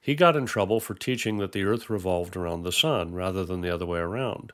He 0.00 0.14
got 0.14 0.36
in 0.36 0.46
trouble 0.46 0.80
for 0.80 0.94
teaching 0.94 1.38
that 1.38 1.52
the 1.52 1.64
earth 1.64 1.90
revolved 1.90 2.36
around 2.36 2.62
the 2.62 2.72
sun 2.72 3.14
rather 3.14 3.44
than 3.44 3.60
the 3.60 3.74
other 3.74 3.86
way 3.86 4.00
around. 4.00 4.52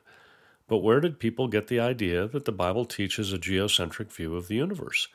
But 0.67 0.79
where 0.79 0.99
did 1.01 1.19
people 1.19 1.47
get 1.47 1.67
the 1.67 1.79
idea 1.79 2.27
that 2.27 2.45
the 2.45 2.51
Bible 2.51 2.85
teaches 2.85 3.33
a 3.33 3.37
geocentric 3.37 4.11
view 4.11 4.35
of 4.35 4.47
the 4.47 4.55
universe? 4.55 5.07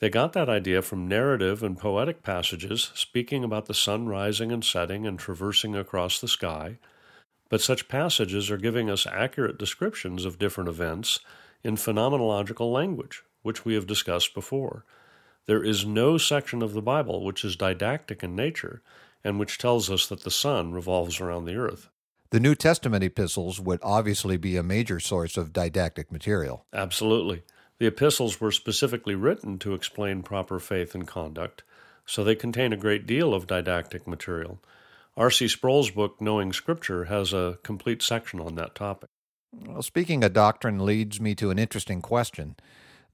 They 0.00 0.10
got 0.10 0.32
that 0.34 0.48
idea 0.48 0.82
from 0.82 1.08
narrative 1.08 1.62
and 1.62 1.78
poetic 1.78 2.22
passages 2.22 2.92
speaking 2.94 3.44
about 3.44 3.66
the 3.66 3.74
sun 3.74 4.08
rising 4.08 4.52
and 4.52 4.64
setting 4.64 5.06
and 5.06 5.18
traversing 5.18 5.76
across 5.76 6.20
the 6.20 6.28
sky. 6.28 6.78
But 7.48 7.62
such 7.62 7.88
passages 7.88 8.50
are 8.50 8.58
giving 8.58 8.90
us 8.90 9.06
accurate 9.06 9.58
descriptions 9.58 10.24
of 10.24 10.38
different 10.38 10.70
events 10.70 11.20
in 11.64 11.76
phenomenological 11.76 12.72
language, 12.72 13.22
which 13.42 13.64
we 13.64 13.74
have 13.74 13.86
discussed 13.86 14.34
before. 14.34 14.84
There 15.46 15.64
is 15.64 15.84
no 15.84 16.18
section 16.18 16.62
of 16.62 16.72
the 16.72 16.82
Bible 16.82 17.24
which 17.24 17.44
is 17.44 17.56
didactic 17.56 18.22
in 18.22 18.36
nature 18.36 18.82
and 19.24 19.38
which 19.38 19.58
tells 19.58 19.90
us 19.90 20.06
that 20.06 20.22
the 20.22 20.30
sun 20.30 20.72
revolves 20.72 21.20
around 21.20 21.44
the 21.44 21.56
earth. 21.56 21.88
The 22.30 22.40
New 22.40 22.54
Testament 22.54 23.04
epistles 23.04 23.60
would 23.60 23.80
obviously 23.82 24.36
be 24.36 24.56
a 24.56 24.62
major 24.62 24.98
source 24.98 25.36
of 25.36 25.52
didactic 25.52 26.10
material. 26.10 26.64
Absolutely. 26.72 27.42
The 27.78 27.86
epistles 27.86 28.40
were 28.40 28.52
specifically 28.52 29.14
written 29.14 29.58
to 29.58 29.74
explain 29.74 30.22
proper 30.22 30.58
faith 30.58 30.94
and 30.94 31.06
conduct, 31.06 31.62
so 32.06 32.24
they 32.24 32.34
contain 32.34 32.72
a 32.72 32.76
great 32.76 33.06
deal 33.06 33.34
of 33.34 33.46
didactic 33.46 34.06
material. 34.06 34.60
R.C. 35.16 35.48
Sproul's 35.48 35.90
book, 35.90 36.20
Knowing 36.20 36.52
Scripture, 36.52 37.04
has 37.04 37.32
a 37.32 37.58
complete 37.62 38.00
section 38.00 38.40
on 38.40 38.54
that 38.54 38.74
topic. 38.74 39.08
Well, 39.52 39.82
speaking 39.82 40.24
of 40.24 40.32
doctrine 40.32 40.78
leads 40.78 41.20
me 41.20 41.34
to 41.34 41.50
an 41.50 41.58
interesting 41.58 42.00
question. 42.00 42.56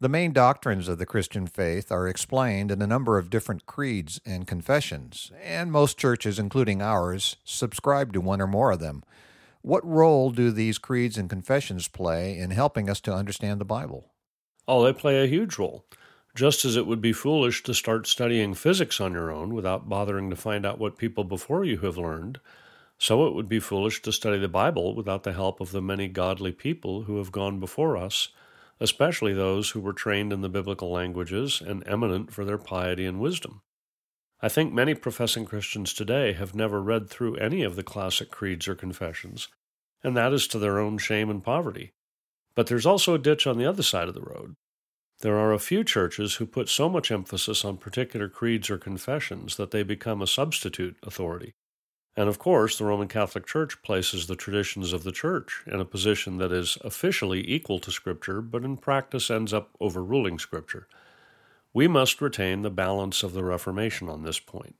The 0.00 0.08
main 0.08 0.32
doctrines 0.32 0.86
of 0.86 0.98
the 0.98 1.06
Christian 1.06 1.48
faith 1.48 1.90
are 1.90 2.06
explained 2.06 2.70
in 2.70 2.80
a 2.80 2.86
number 2.86 3.18
of 3.18 3.30
different 3.30 3.66
creeds 3.66 4.20
and 4.24 4.46
confessions, 4.46 5.32
and 5.42 5.72
most 5.72 5.98
churches, 5.98 6.38
including 6.38 6.80
ours, 6.80 7.34
subscribe 7.42 8.12
to 8.12 8.20
one 8.20 8.40
or 8.40 8.46
more 8.46 8.70
of 8.70 8.78
them. 8.78 9.02
What 9.60 9.84
role 9.84 10.30
do 10.30 10.52
these 10.52 10.78
creeds 10.78 11.18
and 11.18 11.28
confessions 11.28 11.88
play 11.88 12.38
in 12.38 12.52
helping 12.52 12.88
us 12.88 13.00
to 13.00 13.12
understand 13.12 13.60
the 13.60 13.64
Bible? 13.64 14.12
Oh, 14.68 14.84
they 14.84 14.92
play 14.92 15.20
a 15.20 15.26
huge 15.26 15.58
role. 15.58 15.84
Just 16.32 16.64
as 16.64 16.76
it 16.76 16.86
would 16.86 17.00
be 17.00 17.12
foolish 17.12 17.64
to 17.64 17.74
start 17.74 18.06
studying 18.06 18.54
physics 18.54 19.00
on 19.00 19.14
your 19.14 19.32
own 19.32 19.52
without 19.52 19.88
bothering 19.88 20.30
to 20.30 20.36
find 20.36 20.64
out 20.64 20.78
what 20.78 20.96
people 20.96 21.24
before 21.24 21.64
you 21.64 21.78
have 21.78 21.98
learned, 21.98 22.38
so 22.98 23.26
it 23.26 23.34
would 23.34 23.48
be 23.48 23.58
foolish 23.58 24.00
to 24.02 24.12
study 24.12 24.38
the 24.38 24.46
Bible 24.46 24.94
without 24.94 25.24
the 25.24 25.32
help 25.32 25.60
of 25.60 25.72
the 25.72 25.82
many 25.82 26.06
godly 26.06 26.52
people 26.52 27.02
who 27.02 27.18
have 27.18 27.32
gone 27.32 27.58
before 27.58 27.96
us 27.96 28.28
especially 28.80 29.32
those 29.32 29.70
who 29.70 29.80
were 29.80 29.92
trained 29.92 30.32
in 30.32 30.40
the 30.40 30.48
biblical 30.48 30.90
languages 30.90 31.60
and 31.64 31.86
eminent 31.86 32.32
for 32.32 32.44
their 32.44 32.58
piety 32.58 33.04
and 33.04 33.20
wisdom. 33.20 33.62
I 34.40 34.48
think 34.48 34.72
many 34.72 34.94
professing 34.94 35.44
Christians 35.44 35.92
today 35.92 36.32
have 36.32 36.54
never 36.54 36.80
read 36.80 37.10
through 37.10 37.36
any 37.36 37.62
of 37.62 37.74
the 37.74 37.82
classic 37.82 38.30
creeds 38.30 38.68
or 38.68 38.76
confessions, 38.76 39.48
and 40.04 40.16
that 40.16 40.32
is 40.32 40.46
to 40.48 40.58
their 40.58 40.78
own 40.78 40.98
shame 40.98 41.28
and 41.28 41.42
poverty. 41.42 41.92
But 42.54 42.68
there's 42.68 42.86
also 42.86 43.14
a 43.14 43.18
ditch 43.18 43.46
on 43.46 43.58
the 43.58 43.66
other 43.66 43.82
side 43.82 44.08
of 44.08 44.14
the 44.14 44.20
road. 44.20 44.54
There 45.20 45.36
are 45.36 45.52
a 45.52 45.58
few 45.58 45.82
churches 45.82 46.36
who 46.36 46.46
put 46.46 46.68
so 46.68 46.88
much 46.88 47.10
emphasis 47.10 47.64
on 47.64 47.78
particular 47.78 48.28
creeds 48.28 48.70
or 48.70 48.78
confessions 48.78 49.56
that 49.56 49.72
they 49.72 49.82
become 49.82 50.22
a 50.22 50.28
substitute 50.28 50.96
authority. 51.02 51.54
And 52.18 52.28
of 52.28 52.40
course, 52.40 52.76
the 52.76 52.84
Roman 52.84 53.06
Catholic 53.06 53.46
Church 53.46 53.80
places 53.80 54.26
the 54.26 54.34
traditions 54.34 54.92
of 54.92 55.04
the 55.04 55.12
Church 55.12 55.62
in 55.68 55.78
a 55.78 55.84
position 55.84 56.38
that 56.38 56.50
is 56.50 56.76
officially 56.80 57.48
equal 57.48 57.78
to 57.78 57.92
Scripture, 57.92 58.40
but 58.42 58.64
in 58.64 58.76
practice 58.76 59.30
ends 59.30 59.52
up 59.52 59.70
overruling 59.78 60.40
Scripture. 60.40 60.88
We 61.72 61.86
must 61.86 62.20
retain 62.20 62.62
the 62.62 62.70
balance 62.70 63.22
of 63.22 63.34
the 63.34 63.44
Reformation 63.44 64.08
on 64.08 64.24
this 64.24 64.40
point. 64.40 64.74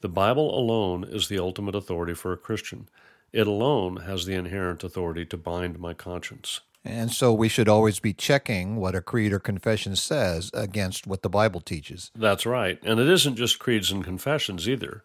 The 0.00 0.08
Bible 0.08 0.52
alone 0.58 1.04
is 1.04 1.28
the 1.28 1.38
ultimate 1.38 1.76
authority 1.76 2.12
for 2.12 2.32
a 2.32 2.36
Christian. 2.36 2.88
It 3.32 3.46
alone 3.46 3.98
has 3.98 4.26
the 4.26 4.34
inherent 4.34 4.82
authority 4.82 5.24
to 5.26 5.36
bind 5.36 5.78
my 5.78 5.94
conscience. 5.94 6.60
And 6.84 7.12
so 7.12 7.32
we 7.32 7.48
should 7.48 7.68
always 7.68 8.00
be 8.00 8.12
checking 8.12 8.74
what 8.74 8.96
a 8.96 9.00
creed 9.00 9.32
or 9.32 9.38
confession 9.38 9.94
says 9.94 10.50
against 10.52 11.06
what 11.06 11.22
the 11.22 11.30
Bible 11.30 11.60
teaches. 11.60 12.10
That's 12.16 12.44
right. 12.44 12.80
And 12.82 12.98
it 12.98 13.08
isn't 13.08 13.36
just 13.36 13.60
creeds 13.60 13.92
and 13.92 14.02
confessions 14.02 14.68
either. 14.68 15.04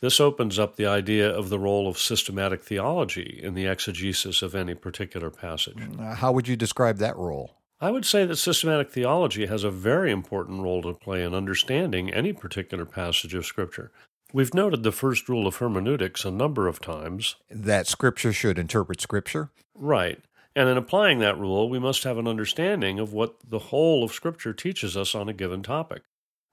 This 0.00 0.18
opens 0.18 0.58
up 0.58 0.76
the 0.76 0.86
idea 0.86 1.28
of 1.28 1.50
the 1.50 1.58
role 1.58 1.86
of 1.86 1.98
systematic 1.98 2.62
theology 2.62 3.38
in 3.42 3.54
the 3.54 3.66
exegesis 3.66 4.40
of 4.40 4.54
any 4.54 4.74
particular 4.74 5.30
passage. 5.30 5.76
Uh, 5.98 6.14
how 6.14 6.32
would 6.32 6.48
you 6.48 6.56
describe 6.56 6.96
that 6.98 7.16
role? 7.16 7.56
I 7.82 7.90
would 7.90 8.06
say 8.06 8.24
that 8.24 8.36
systematic 8.36 8.90
theology 8.90 9.46
has 9.46 9.64
a 9.64 9.70
very 9.70 10.10
important 10.10 10.62
role 10.62 10.82
to 10.82 10.94
play 10.94 11.22
in 11.22 11.34
understanding 11.34 12.12
any 12.12 12.32
particular 12.32 12.86
passage 12.86 13.34
of 13.34 13.46
Scripture. 13.46 13.90
We've 14.32 14.54
noted 14.54 14.82
the 14.82 14.92
first 14.92 15.28
rule 15.28 15.46
of 15.46 15.56
hermeneutics 15.56 16.24
a 16.24 16.30
number 16.30 16.66
of 16.66 16.80
times. 16.80 17.36
That 17.50 17.86
Scripture 17.86 18.32
should 18.32 18.58
interpret 18.58 19.00
Scripture? 19.00 19.50
Right. 19.74 20.20
And 20.56 20.68
in 20.68 20.76
applying 20.76 21.18
that 21.18 21.38
rule, 21.38 21.68
we 21.68 21.78
must 21.78 22.04
have 22.04 22.16
an 22.18 22.28
understanding 22.28 22.98
of 22.98 23.12
what 23.12 23.36
the 23.46 23.58
whole 23.58 24.02
of 24.02 24.12
Scripture 24.12 24.52
teaches 24.52 24.96
us 24.96 25.14
on 25.14 25.28
a 25.28 25.34
given 25.34 25.62
topic. 25.62 26.02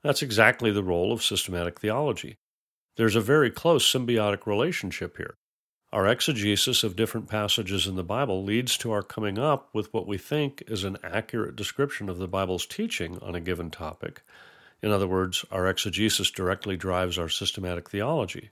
That's 0.04 0.22
exactly 0.22 0.72
the 0.72 0.84
role 0.84 1.12
of 1.12 1.24
systematic 1.24 1.80
theology. 1.80 2.38
There's 2.98 3.16
a 3.16 3.22
very 3.22 3.52
close 3.52 3.86
symbiotic 3.86 4.48
relationship 4.48 5.18
here. 5.18 5.36
Our 5.94 6.08
exegesis 6.08 6.84
of 6.84 6.96
different 6.96 7.30
passages 7.30 7.86
in 7.86 7.96
the 7.96 8.04
Bible 8.04 8.44
leads 8.44 8.76
to 8.80 8.92
our 8.92 9.04
coming 9.04 9.38
up 9.38 9.70
with 9.72 9.94
what 9.94 10.08
we 10.08 10.18
think 10.18 10.64
is 10.68 10.84
an 10.84 10.98
accurate 11.04 11.56
description 11.56 12.10
of 12.10 12.18
the 12.18 12.28
Bible's 12.28 12.66
teaching 12.66 13.20
on 13.22 13.36
a 13.36 13.40
given 13.40 13.70
topic. 13.70 14.24
In 14.82 14.92
other 14.92 15.08
words, 15.08 15.46
our 15.52 15.68
exegesis 15.68 16.32
directly 16.32 16.76
drives 16.76 17.20
our 17.20 17.30
systematic 17.30 17.88
theology. 17.88 18.50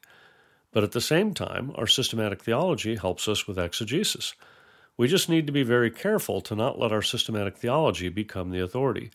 But 0.72 0.84
at 0.84 0.92
the 0.92 1.02
same 1.02 1.34
time, 1.34 1.72
our 1.74 1.88
systematic 1.88 2.44
theology 2.44 2.98
helps 2.98 3.28
us 3.28 3.48
with 3.48 3.58
exegesis. 3.58 4.36
We 4.96 5.08
just 5.08 5.28
need 5.28 5.48
to 5.48 5.54
be 5.54 5.64
very 5.64 5.90
careful 5.90 6.40
to 6.42 6.56
not 6.56 6.78
let 6.78 6.92
our 6.92 7.02
systematic 7.02 7.58
theology 7.58 8.10
become 8.10 8.52
the 8.52 8.62
authority. 8.62 9.10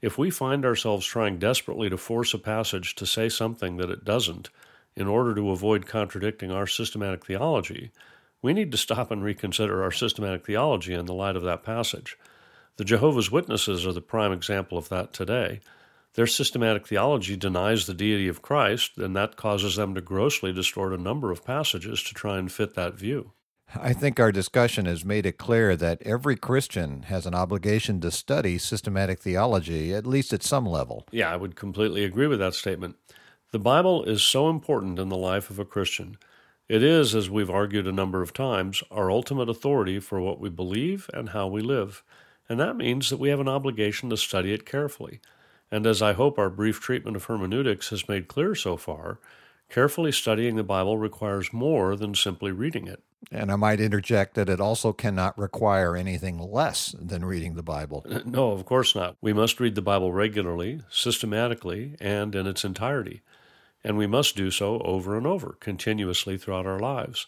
If 0.00 0.16
we 0.16 0.30
find 0.30 0.64
ourselves 0.64 1.04
trying 1.04 1.38
desperately 1.38 1.90
to 1.90 1.96
force 1.96 2.32
a 2.32 2.38
passage 2.38 2.94
to 2.96 3.06
say 3.06 3.28
something 3.28 3.78
that 3.78 3.90
it 3.90 4.04
doesn't, 4.04 4.48
in 4.94 5.08
order 5.08 5.34
to 5.34 5.50
avoid 5.50 5.86
contradicting 5.86 6.52
our 6.52 6.66
systematic 6.66 7.26
theology, 7.26 7.90
we 8.40 8.52
need 8.52 8.70
to 8.70 8.78
stop 8.78 9.10
and 9.10 9.24
reconsider 9.24 9.82
our 9.82 9.90
systematic 9.90 10.46
theology 10.46 10.94
in 10.94 11.06
the 11.06 11.14
light 11.14 11.34
of 11.34 11.42
that 11.42 11.64
passage. 11.64 12.16
The 12.76 12.84
Jehovah's 12.84 13.32
Witnesses 13.32 13.84
are 13.86 13.92
the 13.92 14.00
prime 14.00 14.32
example 14.32 14.78
of 14.78 14.88
that 14.88 15.12
today. 15.12 15.60
Their 16.14 16.28
systematic 16.28 16.86
theology 16.86 17.36
denies 17.36 17.86
the 17.86 17.94
deity 17.94 18.28
of 18.28 18.42
Christ, 18.42 18.98
and 18.98 19.16
that 19.16 19.36
causes 19.36 19.76
them 19.76 19.94
to 19.94 20.00
grossly 20.00 20.52
distort 20.52 20.92
a 20.92 21.02
number 21.02 21.32
of 21.32 21.44
passages 21.44 22.02
to 22.04 22.14
try 22.14 22.38
and 22.38 22.50
fit 22.50 22.74
that 22.74 22.94
view. 22.94 23.32
I 23.74 23.92
think 23.92 24.18
our 24.18 24.32
discussion 24.32 24.86
has 24.86 25.04
made 25.04 25.26
it 25.26 25.36
clear 25.36 25.76
that 25.76 26.00
every 26.02 26.36
Christian 26.36 27.02
has 27.02 27.26
an 27.26 27.34
obligation 27.34 28.00
to 28.00 28.10
study 28.10 28.56
systematic 28.56 29.20
theology, 29.20 29.92
at 29.92 30.06
least 30.06 30.32
at 30.32 30.42
some 30.42 30.64
level. 30.64 31.06
Yeah, 31.10 31.30
I 31.30 31.36
would 31.36 31.54
completely 31.54 32.04
agree 32.04 32.26
with 32.26 32.38
that 32.38 32.54
statement. 32.54 32.96
The 33.50 33.58
Bible 33.58 34.04
is 34.04 34.22
so 34.22 34.48
important 34.48 34.98
in 34.98 35.08
the 35.08 35.16
life 35.16 35.50
of 35.50 35.58
a 35.58 35.64
Christian. 35.64 36.16
It 36.68 36.82
is, 36.82 37.14
as 37.14 37.30
we've 37.30 37.50
argued 37.50 37.86
a 37.86 37.92
number 37.92 38.22
of 38.22 38.32
times, 38.32 38.82
our 38.90 39.10
ultimate 39.10 39.48
authority 39.48 40.00
for 40.00 40.20
what 40.20 40.40
we 40.40 40.48
believe 40.48 41.08
and 41.12 41.30
how 41.30 41.46
we 41.46 41.60
live. 41.60 42.02
And 42.48 42.58
that 42.60 42.76
means 42.76 43.10
that 43.10 43.18
we 43.18 43.28
have 43.28 43.40
an 43.40 43.48
obligation 43.48 44.10
to 44.10 44.16
study 44.16 44.52
it 44.52 44.66
carefully. 44.66 45.20
And 45.70 45.86
as 45.86 46.00
I 46.00 46.14
hope 46.14 46.38
our 46.38 46.50
brief 46.50 46.80
treatment 46.80 47.16
of 47.16 47.24
hermeneutics 47.24 47.90
has 47.90 48.08
made 48.08 48.28
clear 48.28 48.54
so 48.54 48.76
far, 48.76 49.18
carefully 49.68 50.12
studying 50.12 50.56
the 50.56 50.62
Bible 50.62 50.96
requires 50.96 51.52
more 51.52 51.96
than 51.96 52.14
simply 52.14 52.50
reading 52.50 52.86
it. 52.86 53.02
And 53.30 53.50
I 53.50 53.56
might 53.56 53.80
interject 53.80 54.34
that 54.34 54.48
it 54.48 54.60
also 54.60 54.92
cannot 54.92 55.38
require 55.38 55.96
anything 55.96 56.38
less 56.38 56.94
than 56.98 57.24
reading 57.24 57.54
the 57.54 57.62
Bible. 57.62 58.06
Uh, 58.08 58.20
no, 58.24 58.52
of 58.52 58.64
course 58.64 58.94
not. 58.94 59.16
We 59.20 59.32
must 59.32 59.60
read 59.60 59.74
the 59.74 59.82
Bible 59.82 60.12
regularly, 60.12 60.82
systematically, 60.88 61.96
and 62.00 62.34
in 62.34 62.46
its 62.46 62.64
entirety. 62.64 63.22
And 63.84 63.98
we 63.98 64.06
must 64.06 64.36
do 64.36 64.50
so 64.50 64.80
over 64.80 65.16
and 65.16 65.26
over, 65.26 65.56
continuously 65.60 66.38
throughout 66.38 66.66
our 66.66 66.78
lives. 66.78 67.26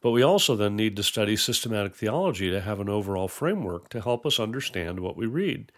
But 0.00 0.10
we 0.10 0.22
also 0.22 0.56
then 0.56 0.76
need 0.76 0.96
to 0.96 1.02
study 1.02 1.36
systematic 1.36 1.94
theology 1.94 2.50
to 2.50 2.60
have 2.60 2.80
an 2.80 2.88
overall 2.88 3.28
framework 3.28 3.88
to 3.90 4.00
help 4.00 4.26
us 4.26 4.40
understand 4.40 5.00
what 5.00 5.16
we 5.16 5.26
read. 5.26 5.72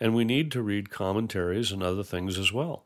And 0.00 0.14
we 0.14 0.24
need 0.24 0.50
to 0.52 0.62
read 0.62 0.90
commentaries 0.90 1.72
and 1.72 1.82
other 1.82 2.04
things 2.04 2.38
as 2.38 2.52
well. 2.52 2.84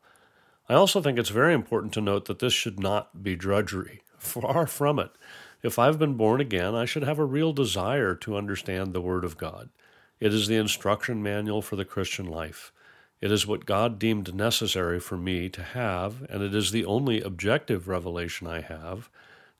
I 0.69 0.75
also 0.75 1.01
think 1.01 1.19
it's 1.19 1.31
very 1.31 1.55
important 1.55 1.93
to 1.95 2.01
note 2.01 2.27
that 2.27 2.39
this 2.39 2.53
should 2.53 2.81
not 2.81 3.23
be 3.23 3.37
drudgery. 3.37 4.03
Far 4.19 4.67
from 4.67 4.99
it. 4.99 5.11
If 5.63 5.79
I've 5.79 5.99
been 5.99 6.15
born 6.15 6.41
again, 6.41 6.75
I 6.75 6.85
should 6.85 7.03
have 7.03 7.19
a 7.19 7.25
real 7.25 7.53
desire 7.53 8.15
to 8.17 8.37
understand 8.37 8.93
the 8.93 9.01
Word 9.01 9.25
of 9.25 9.37
God. 9.37 9.71
It 10.21 10.33
is 10.33 10.47
the 10.47 10.57
instruction 10.57 11.23
manual 11.23 11.63
for 11.63 11.75
the 11.75 11.85
Christian 11.85 12.27
life. 12.27 12.73
It 13.21 13.33
is 13.33 13.47
what 13.47 13.67
God 13.67 13.99
deemed 13.99 14.35
necessary 14.35 15.01
for 15.01 15.17
me 15.17 15.49
to 15.49 15.63
have, 15.63 16.25
and 16.31 16.43
it 16.43 16.55
is 16.55 16.71
the 16.71 16.85
only 16.85 17.21
objective 17.21 17.89
revelation 17.89 18.47
I 18.47 18.61
have 18.61 19.11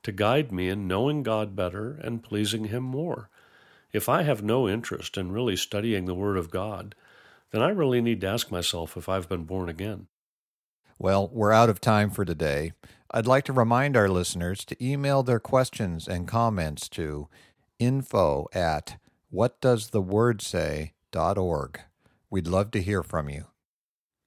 to 0.03 0.13
guide 0.13 0.51
me 0.51 0.69
in 0.69 0.87
knowing 0.87 1.23
God 1.23 1.55
better 1.55 1.99
and 2.01 2.23
pleasing 2.23 2.65
Him 2.65 2.83
more. 2.83 3.29
If 3.91 4.07
I 4.07 4.21
have 4.21 4.41
no 4.41 4.69
interest 4.69 5.17
in 5.17 5.33
really 5.33 5.57
studying 5.57 6.05
the 6.05 6.15
Word 6.15 6.37
of 6.37 6.49
God, 6.49 6.95
then 7.51 7.61
I 7.61 7.69
really 7.69 7.99
need 7.99 8.21
to 8.21 8.27
ask 8.27 8.49
myself 8.49 8.95
if 8.95 9.09
I've 9.09 9.27
been 9.27 9.43
born 9.43 9.67
again. 9.67 10.07
Well, 10.97 11.29
we're 11.33 11.51
out 11.51 11.69
of 11.69 11.81
time 11.81 12.09
for 12.09 12.23
today. 12.23 12.73
I'd 13.11 13.25
like 13.25 13.43
to 13.45 13.53
remind 13.53 13.97
our 13.97 14.07
listeners 14.07 14.63
to 14.65 14.85
email 14.85 15.23
their 15.23 15.39
questions 15.39 16.07
and 16.07 16.27
comments 16.27 16.87
to 16.89 17.27
info 17.79 18.45
at 18.53 18.97
whatdoesthewordsay.org. 19.33 21.79
We'd 22.29 22.47
love 22.47 22.69
to 22.71 22.83
hear 22.83 23.01
from 23.01 23.29
you. 23.29 23.45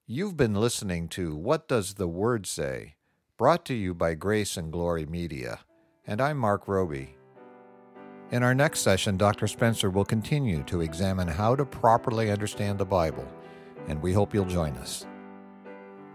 You've 0.04 0.36
been 0.36 0.54
listening 0.54 1.06
to 1.10 1.36
What 1.36 1.68
Does 1.68 1.94
the 1.94 2.08
Word 2.08 2.44
Say? 2.46 2.96
brought 3.38 3.64
to 3.66 3.74
you 3.74 3.94
by 3.94 4.14
Grace 4.14 4.56
and 4.56 4.72
Glory 4.72 5.06
Media. 5.06 5.60
And 6.04 6.20
I'm 6.20 6.38
Mark 6.38 6.66
Roby. 6.66 7.14
In 8.32 8.42
our 8.42 8.54
next 8.54 8.80
session, 8.80 9.16
Dr. 9.16 9.46
Spencer 9.46 9.90
will 9.90 10.04
continue 10.04 10.64
to 10.64 10.80
examine 10.80 11.28
how 11.28 11.54
to 11.54 11.64
properly 11.64 12.32
understand 12.32 12.78
the 12.78 12.84
Bible, 12.84 13.28
and 13.86 14.02
we 14.02 14.12
hope 14.12 14.34
you'll 14.34 14.44
join 14.44 14.72
us. 14.78 15.06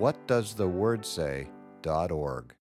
whatdoesthewordsay.org. 0.00 2.59